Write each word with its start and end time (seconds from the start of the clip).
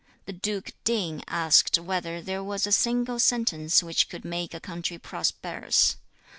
The 0.25 0.33
Duke 0.33 0.71
Ting 0.83 1.23
asked 1.27 1.77
whether 1.79 2.23
there 2.23 2.43
was 2.43 2.65
a 2.65 2.71
single 2.71 3.19
sentence 3.19 3.83
which 3.83 4.09
could 4.09 4.25
make 4.25 4.55
a 4.55 4.59
country 4.59 4.97
prosperous. 4.97 5.97